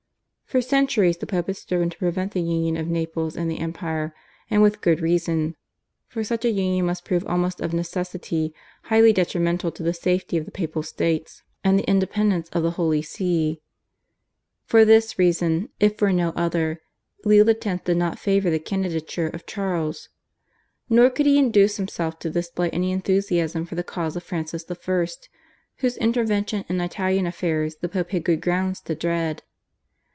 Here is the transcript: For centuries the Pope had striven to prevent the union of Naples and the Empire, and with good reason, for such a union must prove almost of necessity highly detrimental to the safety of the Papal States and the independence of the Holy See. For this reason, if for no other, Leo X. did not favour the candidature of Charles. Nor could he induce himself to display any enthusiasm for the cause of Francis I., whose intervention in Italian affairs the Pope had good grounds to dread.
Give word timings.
For 0.51 0.59
centuries 0.59 1.15
the 1.15 1.25
Pope 1.25 1.47
had 1.47 1.55
striven 1.55 1.89
to 1.91 1.97
prevent 1.97 2.33
the 2.33 2.41
union 2.41 2.75
of 2.75 2.85
Naples 2.89 3.37
and 3.37 3.49
the 3.49 3.59
Empire, 3.59 4.13
and 4.49 4.61
with 4.61 4.81
good 4.81 4.99
reason, 4.99 5.55
for 6.09 6.25
such 6.25 6.43
a 6.43 6.51
union 6.51 6.87
must 6.87 7.05
prove 7.05 7.25
almost 7.25 7.61
of 7.61 7.71
necessity 7.73 8.53
highly 8.83 9.13
detrimental 9.13 9.71
to 9.71 9.81
the 9.81 9.93
safety 9.93 10.35
of 10.35 10.43
the 10.43 10.51
Papal 10.51 10.83
States 10.83 11.41
and 11.63 11.79
the 11.79 11.89
independence 11.89 12.49
of 12.49 12.63
the 12.63 12.71
Holy 12.71 13.01
See. 13.01 13.61
For 14.65 14.83
this 14.83 15.17
reason, 15.17 15.69
if 15.79 15.97
for 15.97 16.11
no 16.11 16.31
other, 16.31 16.81
Leo 17.23 17.45
X. 17.47 17.79
did 17.85 17.95
not 17.95 18.19
favour 18.19 18.49
the 18.49 18.59
candidature 18.59 19.29
of 19.29 19.45
Charles. 19.45 20.09
Nor 20.89 21.11
could 21.11 21.27
he 21.27 21.37
induce 21.37 21.77
himself 21.77 22.19
to 22.19 22.29
display 22.29 22.69
any 22.71 22.91
enthusiasm 22.91 23.65
for 23.65 23.75
the 23.75 23.85
cause 23.85 24.17
of 24.17 24.23
Francis 24.23 24.65
I., 24.69 25.07
whose 25.77 25.95
intervention 25.95 26.65
in 26.67 26.81
Italian 26.81 27.25
affairs 27.25 27.77
the 27.77 27.87
Pope 27.87 28.09
had 28.09 28.25
good 28.25 28.41
grounds 28.41 28.81
to 28.81 28.95
dread. 28.95 29.43